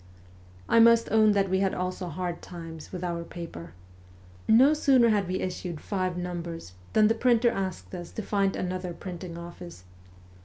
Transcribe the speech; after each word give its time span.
I 0.67 0.79
must 0.79 1.11
own 1.11 1.33
that 1.33 1.47
we 1.47 1.59
had 1.59 1.75
also 1.75 2.07
hard 2.07 2.41
times 2.41 2.91
with 2.91 3.03
our 3.03 3.23
paper. 3.23 3.73
No 4.47 4.73
sooner 4.73 5.09
had 5.09 5.27
we 5.27 5.39
issued 5.41 5.79
five 5.79 6.17
numbers 6.17 6.73
than 6.93 7.07
the 7.07 7.13
printer 7.13 7.51
asked 7.51 7.93
us 7.93 8.09
to 8.13 8.23
find 8.23 8.55
another 8.55 8.93
printing 8.95 9.37
office. 9.37 9.83